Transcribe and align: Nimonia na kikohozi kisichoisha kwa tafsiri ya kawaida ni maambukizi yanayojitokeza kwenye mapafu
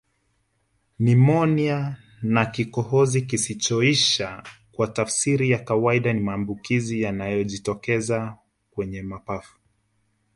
Nimonia 0.99 1.97
na 2.21 2.45
kikohozi 2.45 3.21
kisichoisha 3.21 4.43
kwa 4.71 4.87
tafsiri 4.87 5.49
ya 5.49 5.59
kawaida 5.59 6.13
ni 6.13 6.19
maambukizi 6.21 7.01
yanayojitokeza 7.01 8.37
kwenye 8.71 9.01
mapafu 9.01 9.57